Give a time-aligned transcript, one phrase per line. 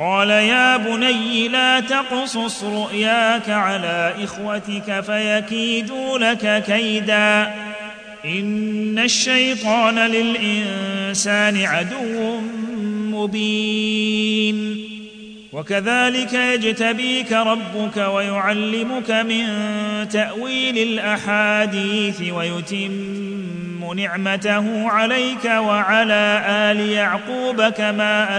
[0.00, 7.54] قال يا بني لا تقصص رؤياك على إخوتك فيكيدوا لك كيدا.
[8.24, 12.40] إن الشيطان للإنسان عدو
[13.16, 14.84] مبين.
[15.52, 19.46] وكذلك يجتبيك ربك ويعلمك من
[20.08, 28.38] تأويل الأحاديث ويتم نعمته عليك وعلى آل يعقوب كما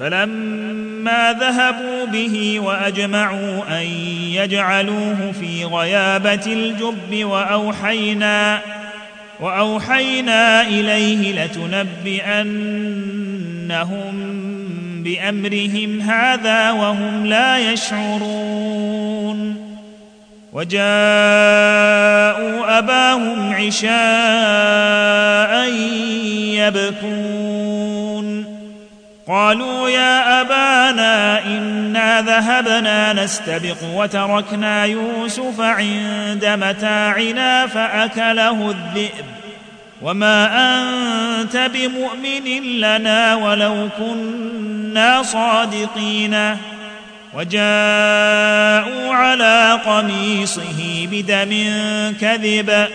[0.00, 3.86] فلما ذهبوا به وأجمعوا أن
[4.32, 8.60] يجعلوه في غيابة الجب وأوحينا
[9.40, 12.46] وأوحينا إليه لتنبئنهم
[15.02, 19.56] بأمرهم هذا وهم لا يشعرون.
[20.52, 20.86] وجاءوا
[22.78, 23.86] أباهم عشاء
[26.54, 27.85] يبكون.
[29.28, 39.24] قالوا يا أبانا إنا ذهبنا نستبق وتركنا يوسف عند متاعنا فأكله الذئب.
[40.02, 40.48] وما
[40.78, 46.56] أنت بمؤمن لنا ولو كنا صادقين.
[47.34, 51.52] وجاءوا على قميصه بدم
[52.20, 52.88] كذب.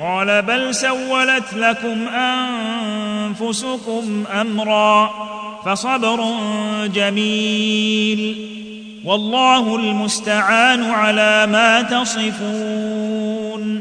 [0.00, 2.08] قال بل سولت لكم
[3.38, 5.35] أنفسكم أمرا.
[5.66, 6.34] فصبر
[6.86, 8.46] جميل
[9.04, 13.80] والله المستعان على ما تصفون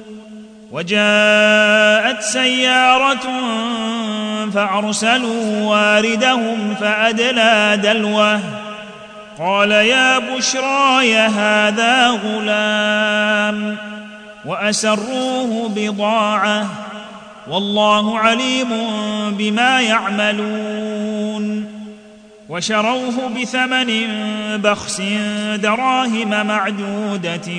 [0.72, 3.28] وجاءت سيارة
[4.54, 8.40] فأرسلوا واردهم فأدلى دلوه
[9.40, 13.78] قال يا بشراي هذا غلام
[14.46, 16.66] وأسروه بضاعة
[17.48, 18.70] والله عليم
[19.38, 21.75] بما يعملون
[22.50, 24.08] وشروه بثمن
[24.62, 25.02] بخس
[25.56, 27.52] دراهم معدودة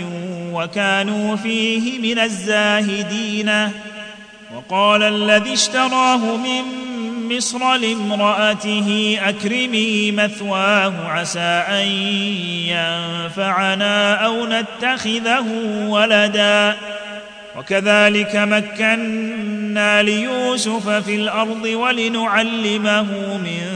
[0.52, 3.70] وكانوا فيه من الزاهدين.
[4.54, 6.62] وقال الذي اشتراه من
[7.36, 11.86] مصر لامرأته أكرمي مثواه عسى أن
[12.68, 15.46] ينفعنا أو نتخذه
[15.88, 16.76] ولدا.
[17.58, 23.75] وكذلك مكنا ليوسف في الأرض ولنعلمه من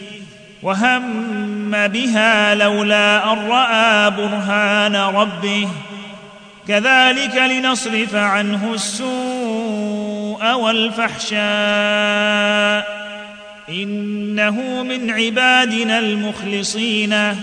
[0.63, 5.67] وهم بها لولا أن رأى برهان ربه.
[6.67, 11.41] كذلك لنصرف عنه السوء والفحشاء.
[13.69, 17.35] إنه من عبادنا المخلصين.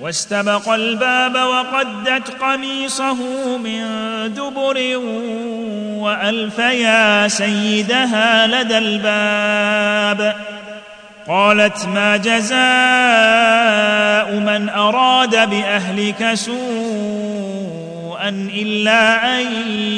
[0.00, 3.14] واستبق الباب وقدت قميصه
[3.58, 3.84] من
[4.34, 4.96] دبر
[6.00, 10.36] وألف يا سيدها لدى الباب.
[11.28, 12.60] قالت ما جزاء
[14.40, 19.46] من أراد بأهلك سوءا إلا أن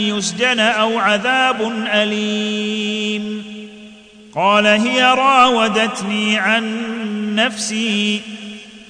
[0.09, 3.45] يسجن أو عذاب أليم.
[4.35, 6.83] قال هي راودتني عن
[7.35, 8.21] نفسي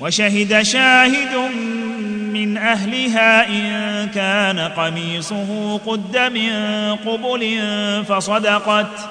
[0.00, 1.36] وشهد شاهد
[2.32, 6.52] من أهلها إن كان قميصه قد من
[7.06, 7.60] قبل
[8.08, 9.10] فصدقت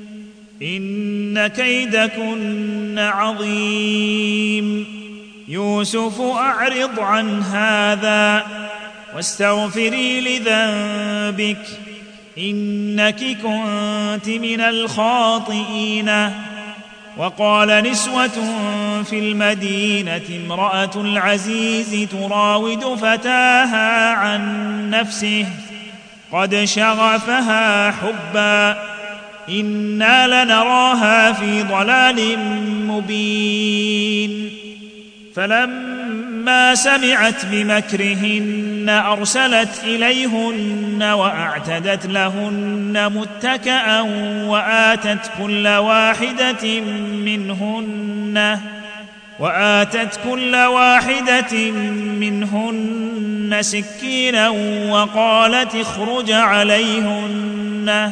[0.61, 4.85] إن كيدكن عظيم.
[5.47, 8.45] يوسف أعرض عن هذا
[9.15, 11.67] واستغفري لذنبك.
[12.37, 16.29] إنك كنت من الخاطئين.
[17.17, 18.63] وقال نسوة
[19.03, 25.45] في المدينة امرأة العزيز تراود فتاها عن نفسه.
[26.31, 28.90] قد شغفها حبا.
[29.49, 32.39] أنا لنراها في ضلال
[32.87, 34.49] مبين
[35.35, 44.01] فلما سمعت بمكرهن ارسلت اليهن واعتدت لهن متكئا
[44.47, 46.81] واتت كل واحدة
[47.25, 48.59] منهن
[49.39, 51.71] واتت كل واحدة
[52.19, 54.49] منهن سكينا
[54.89, 58.11] وقالت اخرج عليهن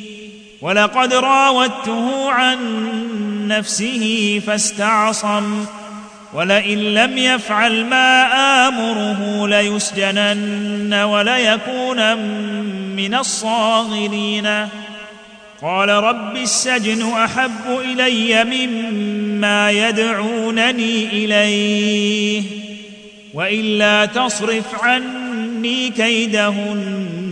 [0.61, 2.57] ولقد راودته عن
[3.47, 5.65] نفسه فاستعصم
[6.33, 8.23] ولئن لم يفعل ما
[8.67, 12.17] آمره ليسجنن وليكون
[12.95, 14.67] من الصاغرين.
[15.61, 22.43] قال رب السجن أحب إلي مما يدعونني إليه
[23.33, 27.30] وإلا تصرف عني كيدهن.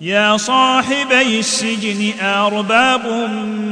[0.00, 3.06] يا صاحبي السجن أرباب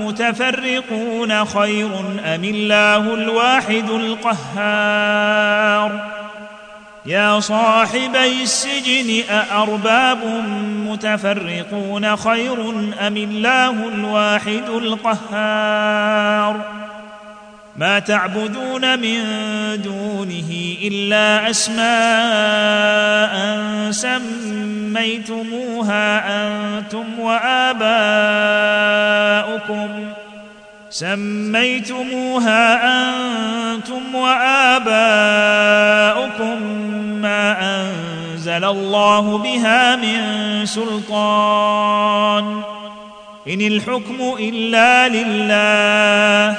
[0.00, 1.90] متفرقون خير
[2.34, 5.34] أم الله الواحد القهار؟
[7.06, 10.24] يا صاحبي السجن أأرباب
[10.86, 12.70] متفرقون خير
[13.06, 16.60] أم الله الواحد القهار؟
[17.76, 19.18] ما تعبدون من
[19.82, 23.34] دونه إلا أسماء
[23.90, 26.06] سميتموها
[26.46, 27.88] أنتم وآباؤكم.
[30.90, 35.02] سميتموها أنتم وآباؤكم
[37.22, 40.20] ما أنزل الله بها من
[40.66, 42.60] سلطان.
[43.48, 46.58] إن الحكم إلا لله.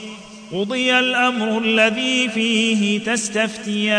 [0.53, 3.91] قضي الأمر الذي فيه تستفتيان.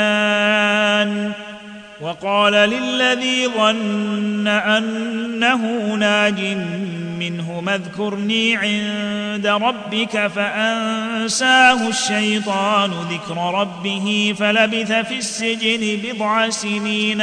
[2.02, 6.40] وقال للذي ظن أنه ناج
[7.18, 17.22] منهم اذكرني عند ربك فأنساه الشيطان ذكر ربه فلبث في السجن بضع سنين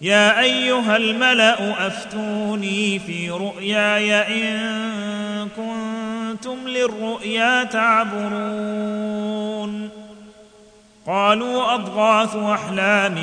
[0.00, 9.16] يا أيها الملأ أفتوني في رؤياي إن كنتم للرؤيا تعبرون.
[11.06, 13.14] قالوا أضغاث أحلام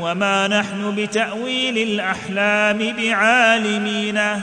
[0.00, 4.40] وما نحن بتأويل الأحلام بعالمينه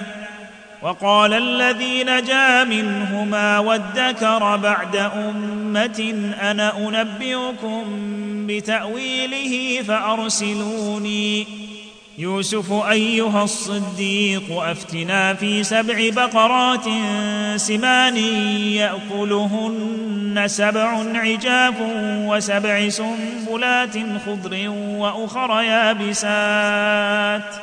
[0.82, 7.84] وقال الذي نجا منهما وادكر بعد أمة أنا أنبئكم
[8.48, 11.67] بتأويله فأرسلوني.
[12.20, 16.86] يوسف أيها الصديق أفتنا في سبع بقرات
[17.56, 18.18] سمان
[18.74, 27.56] يأكلهن سبع عجاف وسبع سنبلات خضر وأخر يابسات.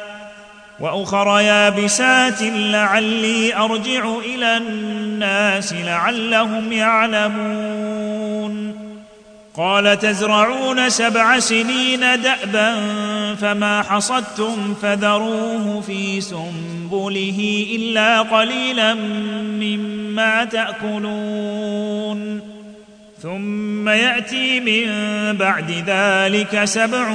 [0.80, 8.04] وأخر يابسات لعلي أرجع إلى الناس لعلهم يعلمون.
[9.56, 12.75] قال تزرعون سبع سنين دأبا
[13.34, 22.40] فما حصدتم فذروه في سنبله إلا قليلا مما تأكلون.
[23.23, 24.87] ثم يأتي من
[25.37, 27.14] بعد ذلك سبع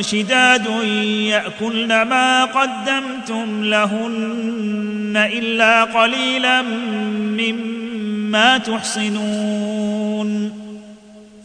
[0.00, 0.66] شداد
[1.06, 10.65] يأكلن ما قدمتم لهن إلا قليلا مما تحصنون.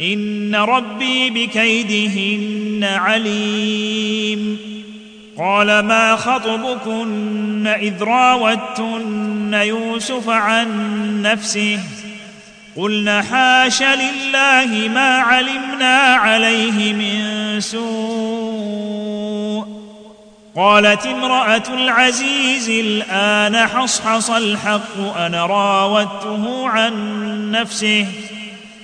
[0.00, 4.58] إن ربي بكيدهن عليم.
[5.38, 10.68] قال ما خطبكن إذ راوتن يوسف عن
[11.22, 11.80] نفسه؟
[12.76, 18.98] قلنا حاش لله ما علمنا عليه من سوء.
[20.56, 26.92] قالت امرأة العزيز الآن حصحص الحق أنا راودته عن
[27.50, 28.06] نفسه.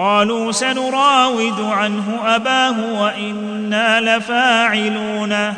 [0.00, 5.54] قالوا سنراود عنه أباه وإنا لفاعلون.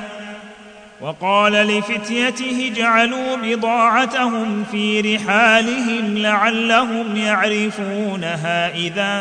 [1.01, 9.21] وقال لفتيته اجعلوا بضاعتهم في رحالهم لعلهم يعرفونها إذا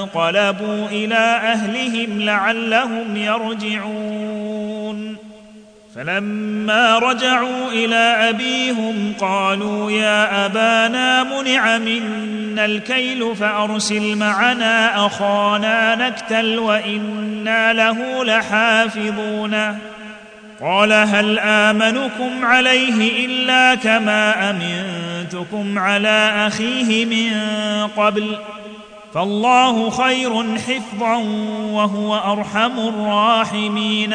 [0.00, 5.25] انقلبوا إلى أهلهم لعلهم يرجعون.
[5.96, 17.72] فلما رجعوا إلى أبيهم قالوا يا أبانا منع منا الكيل فأرسل معنا أخانا نكتل وإنا
[17.72, 19.78] له لحافظون.
[20.60, 27.32] قال هل آمنكم عليه إلا كما أمنتكم على أخيه من
[27.96, 28.36] قبل؟
[29.14, 31.16] فالله خير حفظا
[31.72, 34.14] وهو أرحم الراحمين.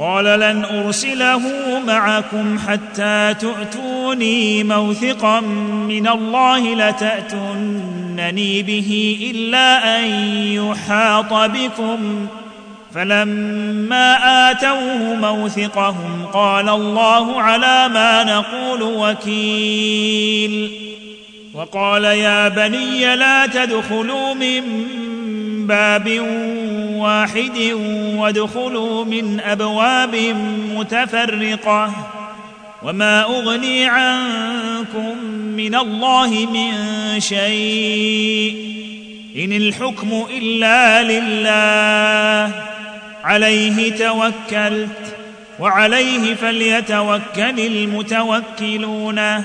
[0.00, 1.42] قال لن أرسله
[1.86, 5.40] معكم حتى تؤتوني موثقا
[5.88, 10.04] من الله لتأتونني به إلا أن
[10.46, 12.26] يحاط بكم.
[12.94, 14.16] فلما
[14.50, 20.70] آتوه موثقهم قال الله على ما نقول وكيل.
[21.54, 24.62] وقال يا بني لا تدخلوا من
[25.70, 26.20] باب
[26.94, 27.58] واحد
[28.16, 30.16] وادخلوا من أبواب
[30.74, 31.92] متفرقة
[32.82, 35.24] وما أغني عنكم
[35.56, 36.72] من الله من
[37.20, 38.54] شيء
[39.36, 42.54] إن الحكم إلا لله
[43.24, 45.16] عليه توكلت
[45.58, 49.44] وعليه فليتوكل المتوكلون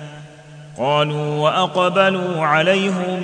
[0.77, 3.23] قالوا وأقبلوا عليهم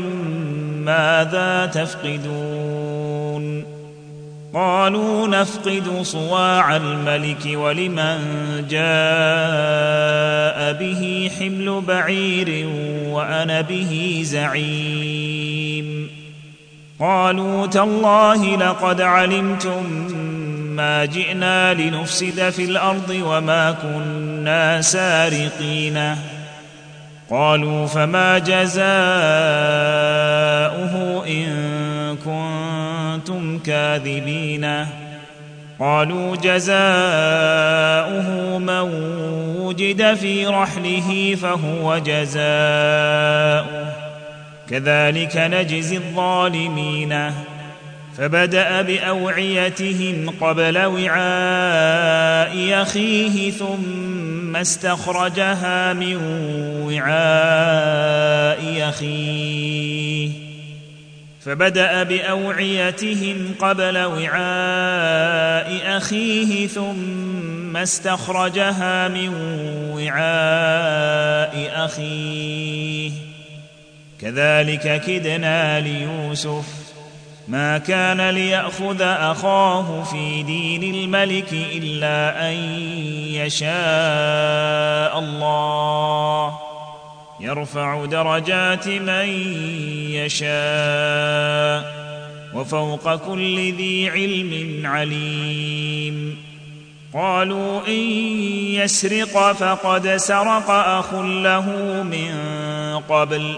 [0.85, 3.63] ماذا تفقدون
[4.53, 8.17] قالوا نفقد صواع الملك ولمن
[8.69, 12.67] جاء به حمل بعير
[13.09, 16.09] وأنا به زعيم
[16.99, 19.83] قالوا تالله لقد علمتم
[20.75, 26.15] ما جئنا لنفسد في الأرض وما كنا سارقين
[27.29, 28.87] قالوا فما جزاؤه
[31.27, 34.85] إن كنتم كاذبين؟
[35.79, 36.87] قالوا جزاؤه
[38.57, 38.81] من
[39.59, 43.65] وجد في رحله فهو جزاؤه.
[44.69, 47.31] كذلك نجزي الظالمين.
[48.17, 54.16] فبدأ بأوعيتهم قبل وعاء أخيه ثم
[54.55, 56.15] استخرجها من
[56.83, 60.29] وعاء أخيه.
[61.41, 69.29] فبدأ بأوعيتهم قبل وعاء أخيه ثم استخرجها من
[69.91, 73.11] وعاء أخيه.
[74.21, 76.86] كذلك كدنا ليوسف
[77.47, 82.53] ما كان ليأخذ أخاه في دين الملك إلا أن
[83.31, 86.59] يشاء الله.
[87.39, 89.29] يرفع درجات من
[90.11, 91.93] يشاء
[92.53, 96.37] وفوق كل ذي علم عليم.
[97.13, 98.01] قالوا إن
[98.73, 101.65] يسرق فقد سرق أخ له
[102.03, 102.33] من
[103.09, 103.57] قبل.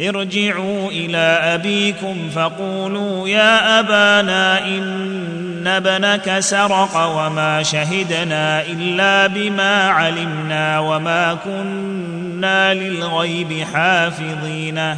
[0.00, 11.34] ارجعوا إلى أبيكم فقولوا يا أبانا إن ابنك سرق وما شهدنا إلا بما علمنا وما
[11.44, 14.96] كنا للغيب حافظين.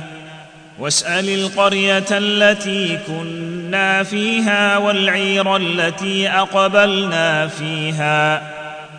[0.79, 8.43] واسأل القرية التي كنا فيها والعير التي أقبلنا فيها.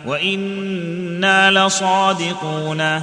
[0.06, 3.02] وإنا لصادقون.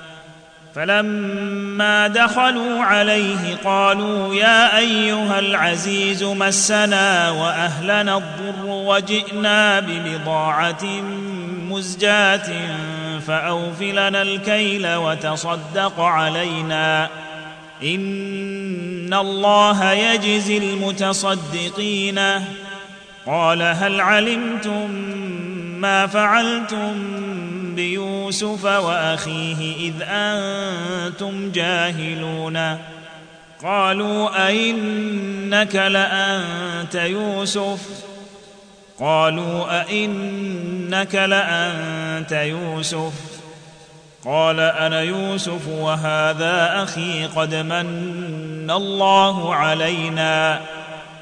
[0.75, 10.85] فلما دخلوا عليه قالوا يا أيها العزيز مسنا وأهلنا الضر وجئنا ببضاعة
[11.69, 12.51] مزجاة
[13.27, 17.09] فاوف لنا الكيل وتصدق علينا.
[17.83, 22.19] إن الله يجزي المتصدقين.
[23.27, 24.91] قال هل علمتم
[25.81, 26.93] ما فعلتم
[27.75, 28.20] بيوسف
[28.65, 32.77] وأخيه إذ أنتم جاهلون.
[33.63, 37.87] قالوا أئنك لأنت يوسف؟
[38.99, 43.13] قالوا أئنك لأنت يوسف.
[44.25, 50.61] قال أنا يوسف وهذا أخي قد من الله علينا.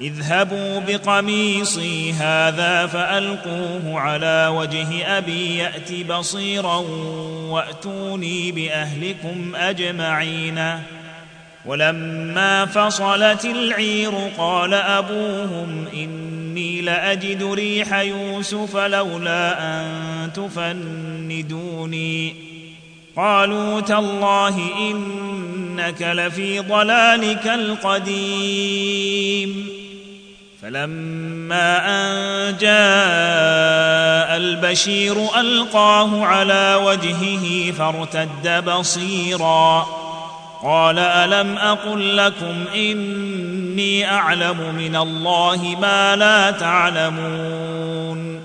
[0.00, 6.76] اذهبوا بقميصي هذا فألقوه على وجه أبي يأت بصيرا
[7.48, 10.78] وأتوني بأهلكم أجمعين.
[11.66, 22.34] ولما فصلت العير قال أبوهم إني لأجد ريح يوسف لولا أن تفندوني.
[23.16, 24.58] قالوا تالله
[24.90, 29.02] إنك لفي ضلالك القديم.
[30.62, 39.86] فلما أن جاء البشير ألقاه على وجهه فارتد بصيرا.
[40.62, 48.40] قال ألم أقل لكم إني أعلم من الله ما لا تعلمون.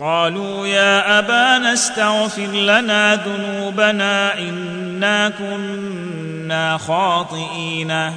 [0.00, 8.12] قالوا يا أبانا استغفر لنا ذنوبنا إنا كنا خاطئين.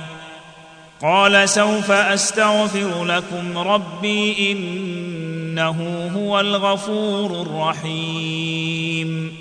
[1.02, 9.38] قال سوف أستغفر لكم ربي إنه هو الغفور الرحيم.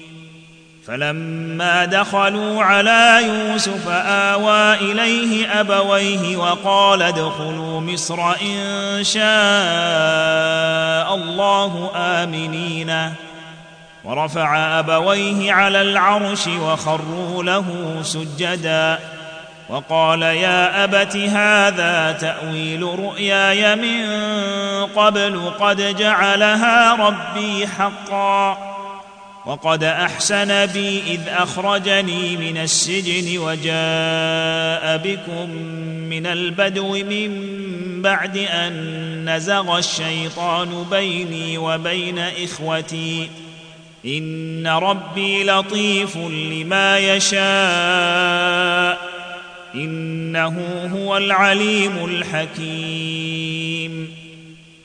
[0.86, 9.24] فلما دخلوا على يوسف آوى إليه أبويه وقال ادخلوا مصر إن شاء
[11.14, 13.14] الله آمنين.
[14.04, 18.98] ورفع أبويه على العرش وخروا له سجدا.
[19.70, 24.06] وقال يا أبت هذا تأويل رؤياي من
[24.86, 28.58] قبل قد جعلها ربي حقا
[29.46, 35.50] وقد أحسن بي إذ أخرجني من السجن وجاء بكم
[36.10, 37.62] من البدو من
[38.02, 43.30] بعد أن نزغ الشيطان بيني وبين إخوتي
[44.06, 48.40] إن ربي لطيف لما يشاء
[49.74, 54.14] إنه هو العليم الحكيم.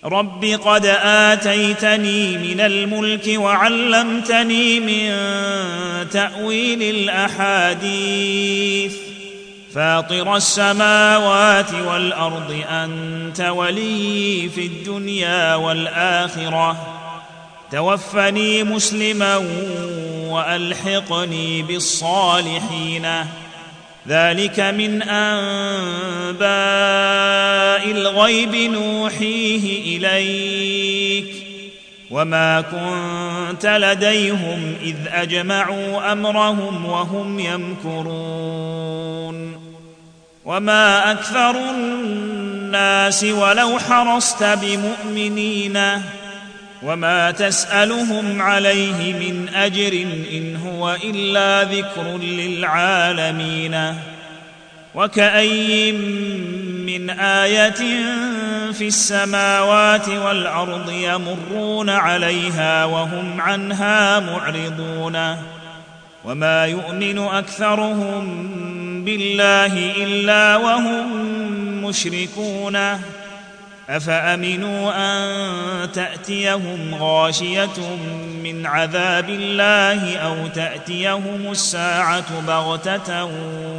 [0.05, 5.09] رب قد آتيتني من الملك وعلمتني من
[6.09, 8.93] تأويل الأحاديث.
[9.75, 16.87] فاطر السماوات والأرض أنت ولي في الدنيا والآخرة.
[17.71, 19.37] توفني مسلما
[20.29, 23.07] وألحقني بالصالحين.
[24.09, 26.45] ذلك من أنباء
[27.91, 31.35] الغيب نوحيه إليك.
[32.11, 38.85] وما كنت لديهم إذ أجمعوا أمرهم وهم يمكرون.
[40.45, 45.77] وما أكثر الناس ولو حرصت بمؤمنين
[46.85, 53.95] وما تسألهم عليه من أجر إن هو إلا ذكر للعالمين.
[54.95, 55.91] وكأي
[56.85, 58.03] من آية
[58.71, 65.37] في السماوات والأرض يمرون عليها وهم عنها معرضون.
[66.25, 68.25] وما يؤمن أكثرهم
[69.05, 71.07] بالله إلا وهم
[71.85, 72.77] مشركون.
[73.89, 77.79] أفأمنوا أن تأتيهم غاشية
[78.43, 83.25] من عذاب الله أو تأتيهم الساعة بغتة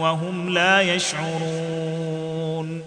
[0.01, 2.83] وهم لا يشعرون؟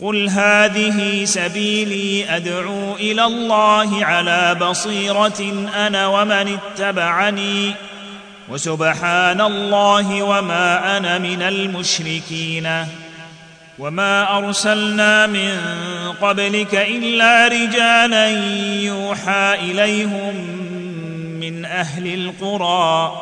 [0.00, 7.74] قل هذه سبيلي أدعو إلى الله على بصيرة أنا ومن اتبعني
[8.48, 12.86] وسبحان الله وما أنا من المشركين.
[13.78, 15.58] وما ارسلنا من
[16.22, 18.28] قبلك الا رجالا
[18.80, 20.34] يوحى اليهم
[21.40, 23.12] من أهل القرى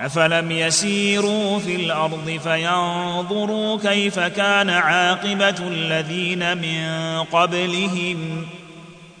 [0.00, 6.88] افلم يسيروا في الأرض فينظروا كيف كان عاقبه الذين من
[7.32, 8.46] قبلهم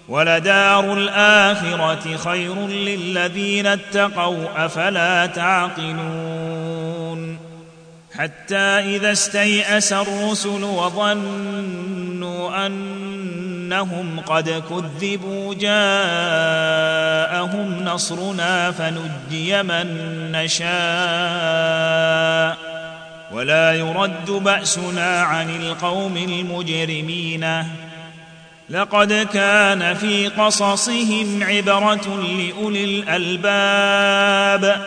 [0.08, 6.80] ولدار الاخره خير للذين اتقوا افلا تعقلون
[8.20, 15.84] حتى إذا استيأس الرسل وظنوا أنهم قد كذبوا جاءهم
[17.84, 19.86] نصرنا فنجي من
[20.32, 20.70] نشاء.
[23.32, 27.64] ولا يرد بأسنا عن القوم المجرمين.
[28.70, 34.86] لقد كان في قصصهم عبرة لأولي الألباب.